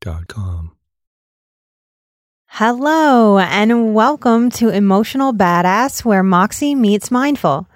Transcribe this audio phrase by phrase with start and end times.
[0.00, 0.72] calmhistory.com
[2.50, 7.68] Hello, and welcome to Emotional Badass, where Moxie meets Mindful.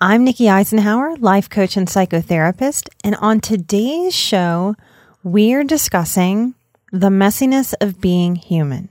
[0.00, 4.76] I'm Nikki Eisenhauer, life coach and psychotherapist, and on today's show,
[5.24, 6.54] we're discussing
[6.92, 8.88] the messiness of being human.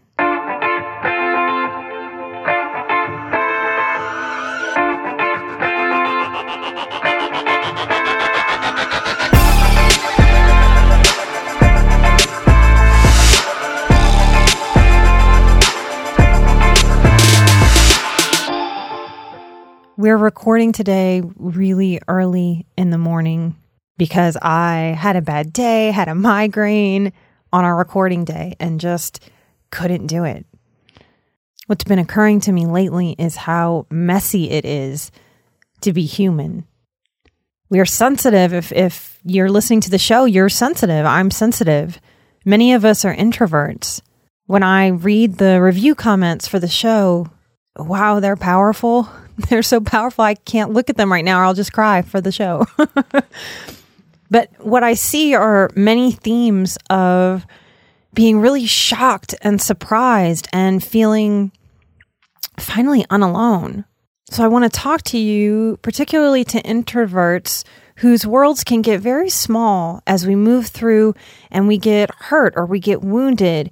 [19.99, 23.57] We're recording today really early in the morning
[23.97, 27.11] because I had a bad day, had a migraine
[27.51, 29.29] on our recording day, and just
[29.71, 30.45] couldn't do it.
[31.67, 35.11] What's been occurring to me lately is how messy it is
[35.81, 36.65] to be human.
[37.69, 38.53] We are sensitive.
[38.53, 41.05] If, if you're listening to the show, you're sensitive.
[41.05, 41.99] I'm sensitive.
[42.45, 43.99] Many of us are introverts.
[44.45, 47.29] When I read the review comments for the show,
[47.75, 49.09] wow, they're powerful.
[49.49, 50.23] They're so powerful.
[50.23, 52.65] I can't look at them right now or I'll just cry for the show.
[54.29, 57.45] but what I see are many themes of
[58.13, 61.51] being really shocked and surprised and feeling
[62.57, 63.85] finally unalone.
[64.29, 67.63] So I want to talk to you, particularly to introverts
[67.97, 71.13] whose worlds can get very small as we move through
[71.51, 73.71] and we get hurt or we get wounded.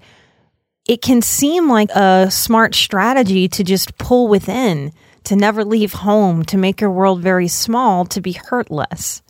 [0.88, 4.94] It can seem like a smart strategy to just pull within
[5.28, 9.22] to never leave home, to make your world very small, to be hurtless.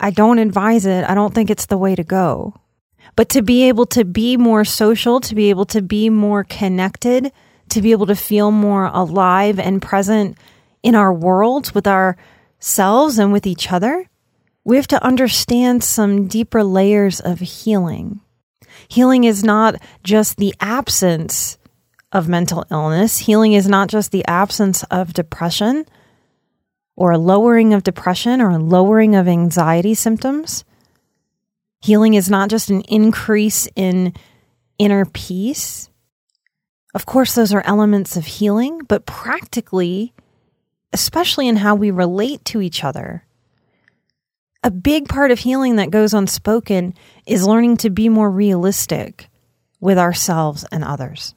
[0.00, 1.04] I don't advise it.
[1.04, 2.54] I don't think it's the way to go.
[3.14, 7.30] But to be able to be more social, to be able to be more connected,
[7.68, 10.38] to be able to feel more alive and present
[10.82, 14.08] in our worlds with ourselves and with each other,
[14.64, 18.20] we have to understand some deeper layers of healing.
[18.88, 21.58] Healing is not just the absence
[22.12, 23.18] of mental illness.
[23.18, 25.86] Healing is not just the absence of depression
[26.96, 30.64] or a lowering of depression or a lowering of anxiety symptoms.
[31.80, 34.12] Healing is not just an increase in
[34.78, 35.88] inner peace.
[36.94, 40.12] Of course, those are elements of healing, but practically,
[40.92, 43.24] especially in how we relate to each other,
[44.62, 46.92] a big part of healing that goes unspoken
[47.24, 49.28] is learning to be more realistic
[49.80, 51.34] with ourselves and others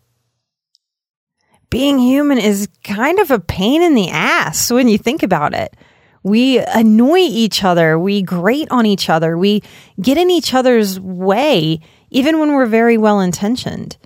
[1.74, 5.76] being human is kind of a pain in the ass when you think about it.
[6.22, 7.98] We annoy each other.
[7.98, 9.36] We grate on each other.
[9.36, 9.64] We
[10.00, 11.80] get in each other's way,
[12.12, 13.98] even when we're very well intentioned.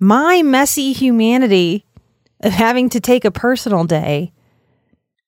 [0.00, 1.86] My messy humanity
[2.40, 4.34] of having to take a personal day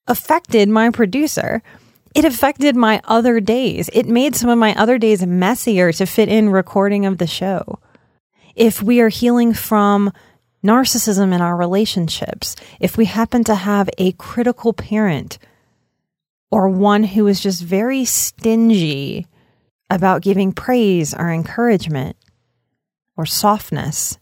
[0.06, 1.62] affected my producer.
[2.14, 3.88] It affected my other days.
[3.94, 7.78] It made some of my other days messier to fit in recording of the show.
[8.54, 10.12] If we are healing from
[10.64, 15.38] narcissism in our relationships, if we happen to have a critical parent
[16.50, 19.26] or one who is just very stingy
[19.90, 22.16] about giving praise or encouragement
[23.16, 24.18] or softness,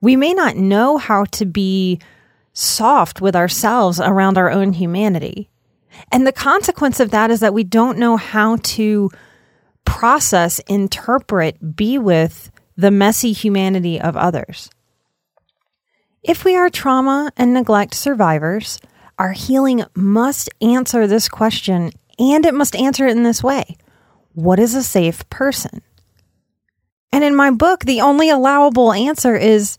[0.00, 2.00] we may not know how to be
[2.52, 5.48] soft with ourselves around our own humanity.
[6.10, 9.10] And the consequence of that is that we don't know how to
[9.84, 14.70] process, interpret, be with the messy humanity of others.
[16.22, 18.78] If we are trauma and neglect survivors,
[19.18, 23.76] our healing must answer this question and it must answer it in this way
[24.34, 25.82] What is a safe person?
[27.12, 29.78] And in my book, the only allowable answer is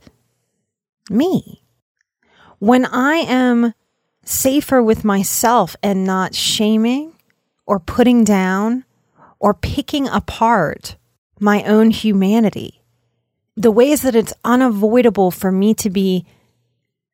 [1.10, 1.62] me.
[2.58, 3.74] When I am
[4.26, 7.14] safer with myself and not shaming
[7.66, 8.86] or putting down
[9.40, 10.98] or picking apart
[11.40, 12.79] my own humanity,
[13.60, 16.26] the ways that it's unavoidable for me to be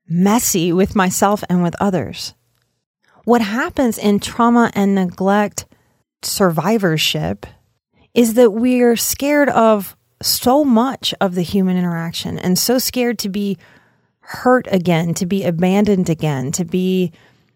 [0.08, 2.36] messy with myself and with others.
[3.24, 5.66] What happens in trauma and neglect
[6.22, 7.48] survivorship
[8.14, 13.30] is that we're scared of so much of the human interaction and so scared to
[13.30, 13.58] be
[14.20, 17.12] hurt again, to be abandoned again, to be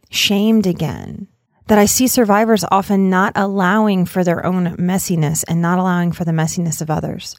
[0.10, 1.28] shamed again.
[1.68, 6.26] That I see survivors often not allowing for their own messiness and not allowing for
[6.26, 7.36] the messiness of others.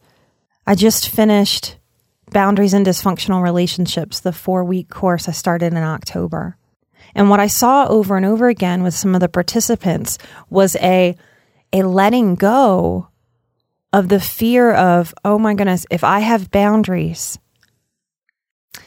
[0.71, 1.79] I just finished
[2.31, 6.57] Boundaries in Dysfunctional Relationships, the four week course I started in October.
[7.13, 10.17] And what I saw over and over again with some of the participants
[10.49, 11.17] was a,
[11.73, 13.09] a letting go
[13.93, 17.37] of the fear of, oh my goodness, if I have boundaries,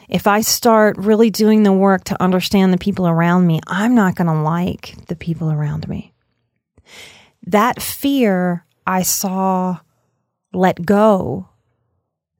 [0.08, 4.14] if I start really doing the work to understand the people around me, I'm not
[4.14, 6.14] going to like the people around me.
[7.46, 9.80] That fear I saw
[10.54, 11.50] let go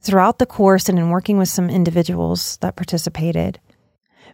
[0.05, 3.59] throughout the course and in working with some individuals that participated.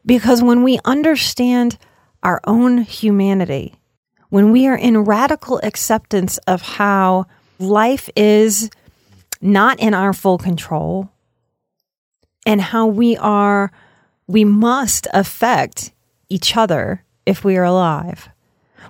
[0.05, 1.78] Because when we understand
[2.22, 3.75] our own humanity,
[4.28, 7.26] when we are in radical acceptance of how
[7.58, 8.70] life is
[9.40, 11.11] not in our full control
[12.46, 13.70] and how we are,
[14.26, 15.93] we must affect
[16.28, 18.28] each other if we are alive.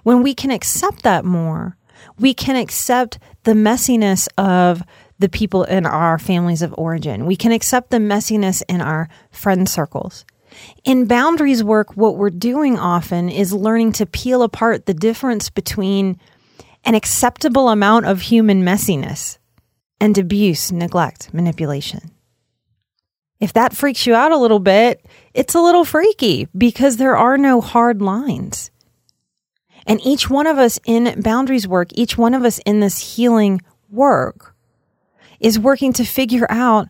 [0.02, 1.76] When we can accept that more,
[2.18, 4.82] we can accept the messiness of
[5.20, 7.26] the people in our families of origin.
[7.26, 10.24] We can accept the messiness in our friend circles.
[10.82, 16.18] In boundaries work, what we're doing often is learning to peel apart the difference between
[16.84, 19.38] an acceptable amount of human messiness
[20.00, 22.10] and abuse, neglect, manipulation.
[23.38, 27.38] If that freaks you out a little bit, it's a little freaky because there are
[27.38, 28.70] no hard lines.
[29.86, 33.60] And each one of us in boundaries work, each one of us in this healing
[33.90, 34.49] work
[35.40, 36.88] is working to figure out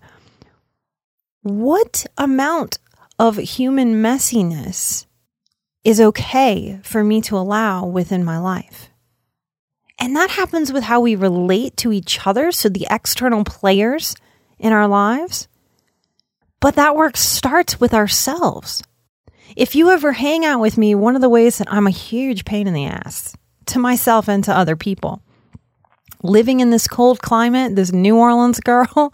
[1.43, 2.79] what amount
[3.19, 5.07] of human messiness
[5.85, 8.91] is okay for me to allow within my life.
[9.99, 14.15] And that happens with how we relate to each other, so the external players
[14.59, 15.47] in our lives.
[16.59, 18.83] But that work starts with ourselves.
[19.57, 22.45] If you ever hang out with me, one of the ways that I'm a huge
[22.45, 23.37] pain in the ass
[23.67, 25.23] to myself and to other people,
[26.23, 29.13] living in this cold climate, this New Orleans girl,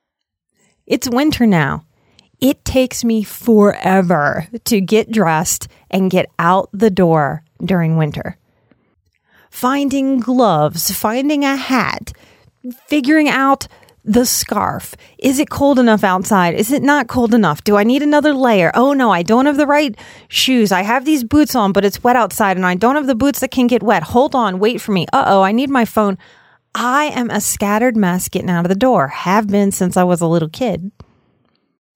[0.86, 1.84] it's winter now.
[2.40, 8.38] It takes me forever to get dressed and get out the door during winter.
[9.50, 12.12] Finding gloves, finding a hat,
[12.86, 13.66] figuring out
[14.10, 14.96] the scarf.
[15.18, 16.54] Is it cold enough outside?
[16.54, 17.62] Is it not cold enough?
[17.62, 18.72] Do I need another layer?
[18.74, 19.96] Oh no, I don't have the right
[20.26, 20.72] shoes.
[20.72, 23.38] I have these boots on, but it's wet outside and I don't have the boots
[23.38, 24.02] that can get wet.
[24.02, 25.06] Hold on, wait for me.
[25.12, 26.18] Uh oh, I need my phone.
[26.74, 30.20] I am a scattered mess getting out of the door, have been since I was
[30.20, 30.90] a little kid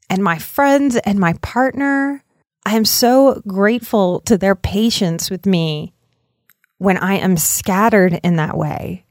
[0.08, 2.22] and my friends and my partner.
[2.64, 5.94] I am so grateful to their patience with me
[6.78, 9.05] when I am scattered in that way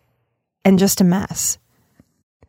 [0.64, 1.58] and just a mess.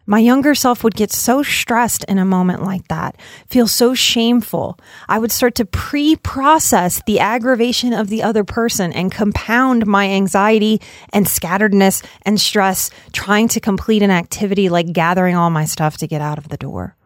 [0.06, 3.16] My younger self would get so stressed in a moment like that,
[3.46, 4.78] feel so shameful.
[5.08, 10.08] I would start to pre process the aggravation of the other person and compound my
[10.10, 10.80] anxiety
[11.12, 16.06] and scatteredness and stress trying to complete an activity like gathering all my stuff to
[16.06, 16.96] get out of the door.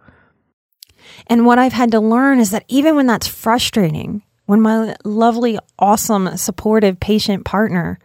[1.29, 5.59] And what I've had to learn is that even when that's frustrating, when my lovely,
[5.79, 7.99] awesome, supportive, patient partner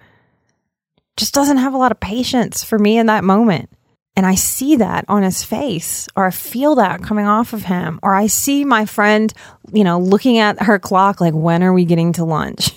[1.18, 3.70] just doesn't have a lot of patience for me in that moment.
[4.16, 8.00] And I see that on his face, or I feel that coming off of him,
[8.04, 9.34] or I see my friend,
[9.72, 12.74] you know, looking at her clock like, when are we getting to lunch?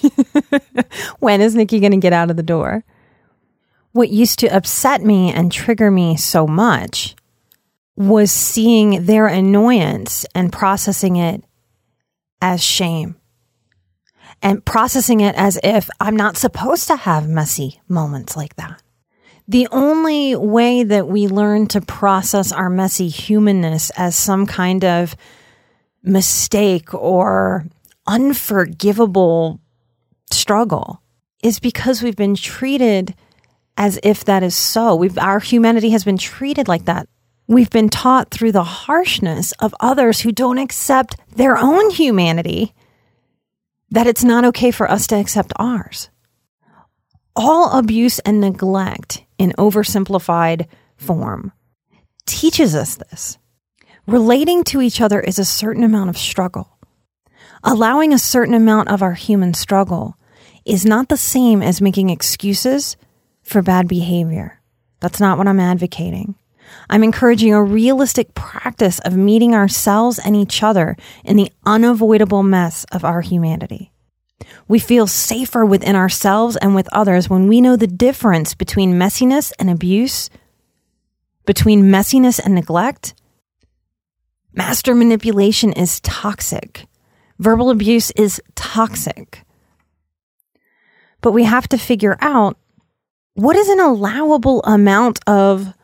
[1.18, 2.84] when is Nikki going to get out of the door?
[3.92, 7.14] What used to upset me and trigger me so much
[7.96, 11.44] was seeing their annoyance and processing it
[12.40, 13.16] as shame
[14.42, 18.82] and processing it as if I'm not supposed to have messy moments like that.
[19.48, 25.14] The only way that we learn to process our messy humanness as some kind of
[26.02, 27.66] mistake or
[28.06, 29.60] unforgivable
[30.30, 31.00] struggle
[31.42, 33.14] is because we've been treated
[33.76, 34.96] as if that is so.
[34.96, 37.08] We've, our humanity has been treated like that
[37.48, 42.74] We've been taught through the harshness of others who don't accept their own humanity
[43.90, 46.10] that it's not okay for us to accept ours.
[47.36, 50.66] All abuse and neglect in oversimplified
[50.96, 51.52] form
[52.26, 53.38] teaches us this.
[54.06, 56.78] Relating to each other is a certain amount of struggle.
[57.64, 60.16] Allowing a certain amount of our human struggle
[60.64, 62.96] is not the same as making excuses
[63.42, 64.60] for bad behavior.
[65.00, 66.34] That's not what I'm advocating.
[66.90, 72.84] I'm encouraging a realistic practice of meeting ourselves and each other in the unavoidable mess
[72.92, 73.92] of our humanity.
[74.68, 79.52] We feel safer within ourselves and with others when we know the difference between messiness
[79.58, 80.28] and abuse,
[81.44, 83.14] between messiness and neglect.
[84.52, 86.86] Master manipulation is toxic.
[87.38, 89.42] Verbal abuse is toxic.
[91.20, 92.58] But we have to figure out
[93.34, 95.74] what is an allowable amount of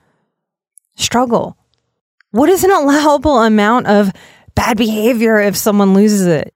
[0.97, 1.57] struggle?
[2.31, 4.11] What is an allowable amount of
[4.55, 6.55] bad behavior if someone loses it?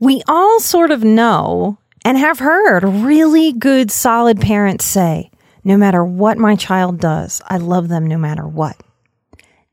[0.00, 5.30] We all sort of know and have heard really good, solid parents say,
[5.64, 8.76] no matter what my child does, I love them no matter what.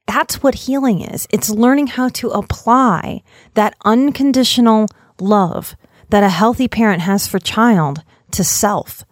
[0.07, 1.27] That's what healing is.
[1.29, 3.21] It's learning how to apply
[3.53, 4.87] that unconditional
[5.19, 5.75] love
[6.09, 9.05] that a healthy parent has for child to self.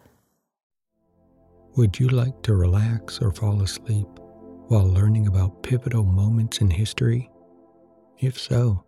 [1.75, 4.07] Would you like to relax or fall asleep
[4.67, 7.29] while learning about pivotal moments in history?
[8.19, 8.83] If so,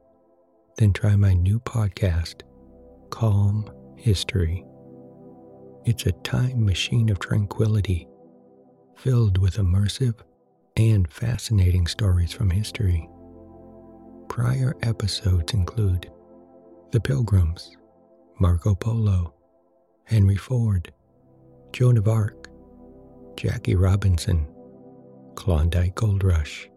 [0.77, 2.41] then try my new podcast,
[3.10, 4.65] Calm History.
[5.86, 8.08] It's a time machine of tranquility,
[8.98, 10.15] filled with immersive
[10.75, 13.08] and fascinating stories from history.
[14.27, 16.12] Prior episodes include
[16.91, 17.77] The Pilgrims,
[18.39, 19.34] Marco Polo,
[20.05, 20.91] Henry Ford,
[21.72, 22.50] Joan of Arc,
[23.38, 24.48] Jackie Robinson,
[25.36, 26.70] Klondike Gold Rush,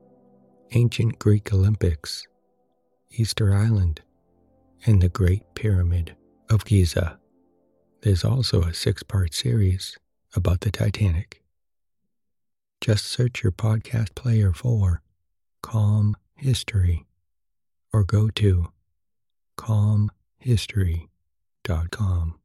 [0.72, 2.26] Ancient Greek Olympics,
[3.10, 4.02] Easter Island,
[4.86, 6.14] and the Great Pyramid
[6.48, 7.18] of Giza.
[8.02, 9.98] There's also a six part series
[10.34, 11.42] about the Titanic.
[12.80, 15.02] Just search your podcast player for
[15.62, 17.06] Calm History
[17.92, 18.68] or go to
[19.56, 22.38] calmhistory.com.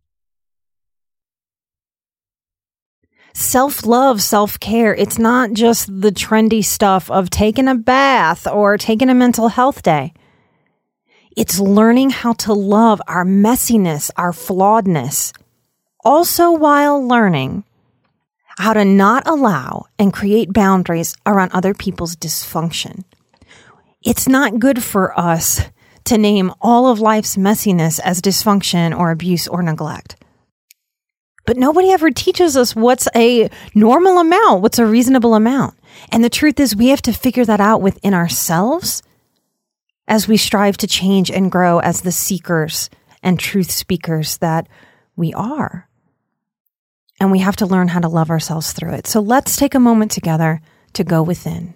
[3.33, 4.95] self love, self care.
[4.95, 9.83] It's not just the trendy stuff of taking a bath or taking a mental health
[9.83, 10.13] day.
[11.35, 15.33] It's learning how to love our messiness, our flawedness,
[16.03, 17.63] also while learning
[18.57, 23.03] how to not allow and create boundaries around other people's dysfunction.
[24.03, 25.61] It's not good for us
[26.05, 30.17] to name all of life's messiness as dysfunction or abuse or neglect.
[31.45, 35.75] But nobody ever teaches us what's a normal amount, what's a reasonable amount.
[36.11, 39.01] And the truth is, we have to figure that out within ourselves
[40.07, 42.89] as we strive to change and grow as the seekers
[43.21, 44.67] and truth speakers that
[45.15, 45.87] we are.
[47.19, 49.07] And we have to learn how to love ourselves through it.
[49.07, 50.61] So let's take a moment together
[50.93, 51.73] to go within.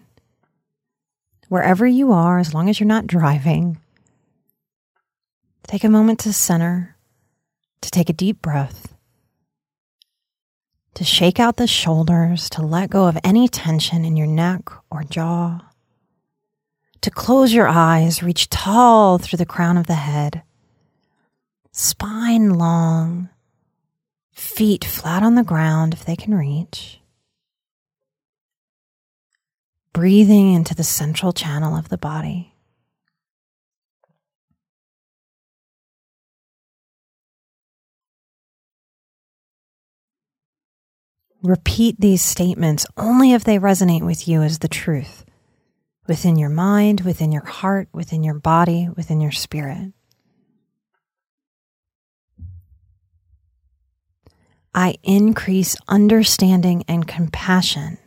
[1.47, 3.77] Wherever you are, as long as you're not driving,
[5.67, 6.97] take a moment to center,
[7.81, 8.97] to take a deep breath
[10.97, 15.03] to shake out the shoulders, to let go of any tension in your neck or
[15.03, 15.61] jaw,
[17.07, 20.43] to close your eyes, reach tall through the crown of the head,
[21.71, 23.29] spine long,
[24.33, 26.99] feet flat on the ground if they can reach.
[29.93, 32.53] Breathing into the central channel of the body.
[41.41, 45.23] Repeat these statements only if they resonate with you as the truth
[46.07, 49.93] within your mind, within your heart, within your body, within your spirit.
[54.73, 57.97] I increase understanding and compassion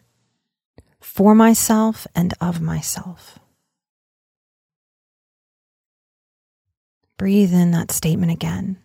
[1.00, 3.38] for myself and of myself.
[7.18, 8.78] Breathe in that statement again.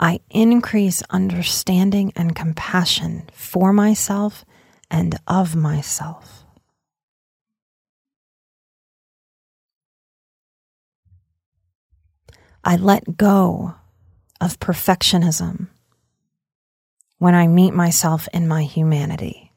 [0.00, 4.44] I increase understanding and compassion for myself
[4.90, 6.37] and of myself.
[12.64, 13.74] I let go
[14.40, 15.68] of perfectionism
[17.18, 19.52] when I meet myself in my humanity.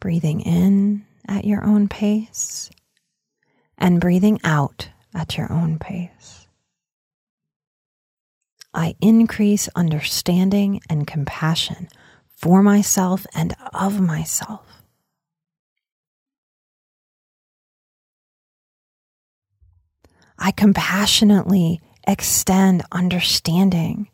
[0.00, 2.70] Breathing in at your own pace
[3.76, 6.46] and breathing out at your own pace.
[8.72, 11.88] I increase understanding and compassion
[12.28, 14.67] for myself and of myself.
[20.38, 24.08] I compassionately extend understanding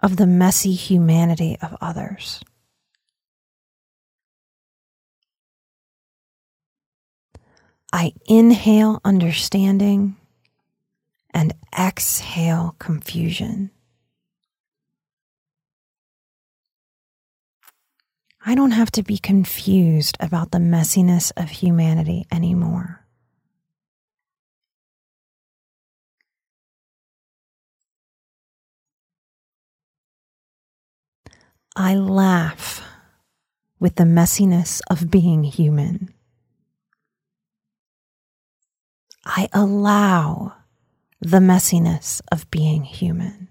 [0.00, 2.40] of the messy humanity of others.
[7.92, 10.16] I inhale understanding
[11.32, 13.70] and exhale confusion.
[18.44, 23.07] I don't have to be confused about the messiness of humanity anymore.
[31.80, 32.82] I laugh
[33.78, 36.12] with the messiness of being human.
[39.24, 40.54] I allow
[41.20, 43.50] the messiness of being human.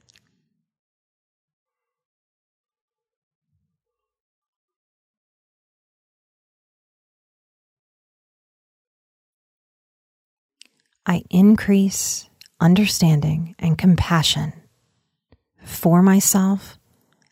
[11.06, 12.30] I increase
[12.60, 14.52] understanding and compassion
[15.64, 16.78] for myself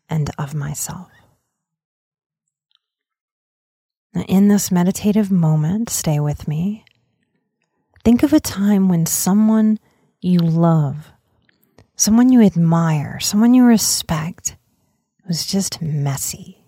[0.10, 1.10] and of myself.
[4.14, 6.86] Now, in this meditative moment, stay with me.
[8.04, 9.78] Think of a time when someone
[10.22, 11.12] you love,
[11.96, 14.56] someone you admire, someone you respect
[15.28, 16.66] was just messy.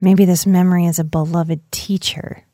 [0.00, 2.46] Maybe this memory is a beloved teacher,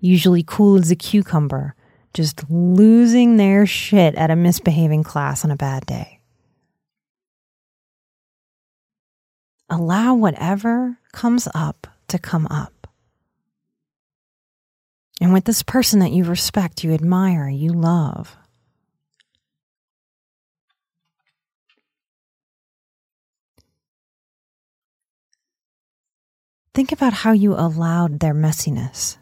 [0.00, 1.74] usually cool as a cucumber,
[2.16, 6.18] just losing their shit at a misbehaving class on a bad day.
[9.68, 12.86] Allow whatever comes up to come up.
[15.20, 18.34] And with this person that you respect, you admire, you love,
[26.72, 29.18] think about how you allowed their messiness.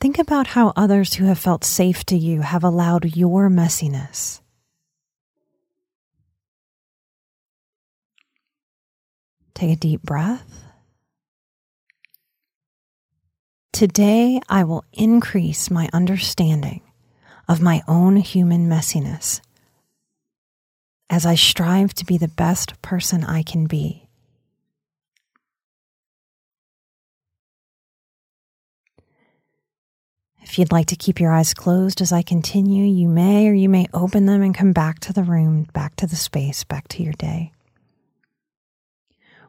[0.00, 4.40] Think about how others who have felt safe to you have allowed your messiness.
[9.52, 10.64] Take a deep breath.
[13.74, 16.80] Today, I will increase my understanding
[17.46, 19.42] of my own human messiness
[21.10, 24.09] as I strive to be the best person I can be.
[30.50, 33.68] If you'd like to keep your eyes closed as I continue, you may or you
[33.68, 37.04] may open them and come back to the room, back to the space, back to
[37.04, 37.52] your day.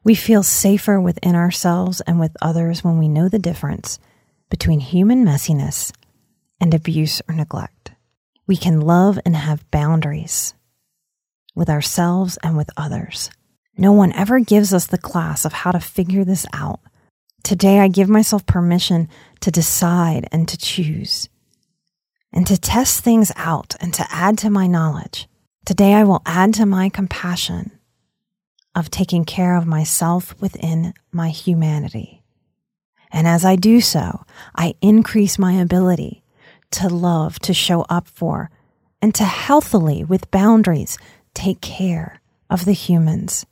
[0.04, 3.98] We feel safer within ourselves and with others when we know the difference
[4.52, 5.92] between human messiness
[6.60, 7.94] and abuse or neglect.
[8.46, 10.54] We can love and have boundaries
[11.56, 13.32] with ourselves and with others.
[13.76, 16.80] No one ever gives us the class of how to figure this out
[17.44, 19.10] Today, I give myself permission
[19.42, 21.30] to decide and to choose
[22.32, 25.28] and to test things out and to add to my knowledge.
[25.66, 27.72] Today, I will add to my compassion
[28.76, 32.24] of taking care of myself within my humanity.
[33.12, 34.24] And as I do so,
[34.56, 36.24] I increase my ability
[36.72, 38.50] to love, to show up for,
[39.02, 40.98] and to healthily, with boundaries,
[41.34, 43.46] take care of the humans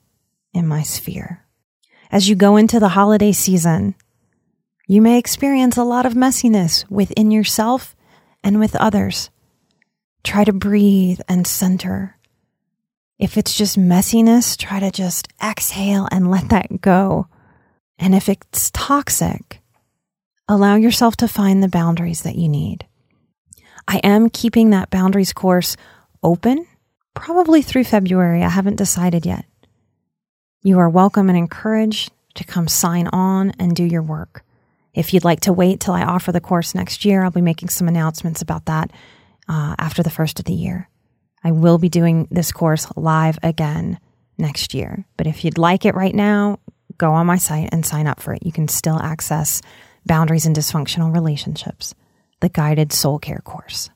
[0.54, 1.44] in my sphere.
[2.12, 3.94] As you go into the holiday season,
[4.88, 7.96] you may experience a lot of messiness within yourself
[8.44, 9.30] and with others.
[10.24, 12.18] Try to breathe and center.
[13.20, 17.28] If it's just messiness, try to just exhale and let that go.
[18.00, 19.62] And if it's toxic,
[20.48, 22.88] allow yourself to find the boundaries that you need.
[23.88, 25.78] I am keeping that boundaries course
[26.24, 26.66] open,
[27.14, 28.44] probably through February.
[28.44, 29.46] I haven't decided yet.
[30.62, 34.44] You are welcome and encouraged to come sign on and do your work.
[34.94, 37.70] If you'd like to wait till I offer the course next year, I'll be making
[37.70, 38.92] some announcements about that
[39.48, 40.90] uh, after the first of the year.
[41.46, 44.00] I will be doing this course live again
[44.38, 45.06] next year.
[45.16, 46.60] But if you'd like it right now,
[46.98, 48.46] go on my site and sign up for it.
[48.46, 49.62] You can still access
[50.06, 51.96] Boundaries and Dysfunctional Relationships,
[52.42, 53.90] the guided soul care course.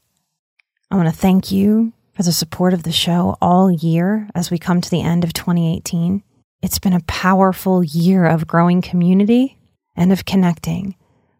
[0.90, 4.58] I want to thank you for the support of the show all year as we
[4.58, 6.24] come to the end of 2018.
[6.64, 9.60] It's been a powerful year of growing community
[9.98, 10.96] and of connecting.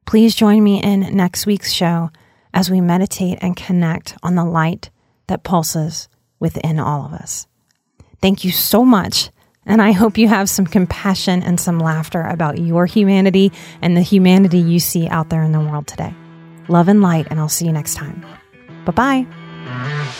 [0.06, 2.12] Please join me in next week's show
[2.54, 4.90] as we meditate and connect on the light
[5.28, 6.10] that pulses
[6.42, 7.48] within all of us.
[8.22, 9.30] Thank you so much.
[9.66, 14.02] And I hope you have some compassion and some laughter about your humanity and the
[14.02, 16.14] humanity you see out there in the world today.
[16.68, 18.26] Love and light, and I'll see you next time.
[18.84, 19.26] Bye
[19.66, 20.20] bye.